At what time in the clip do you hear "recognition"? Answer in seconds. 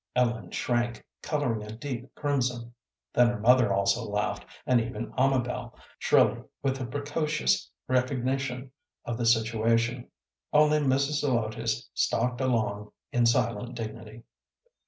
7.87-8.71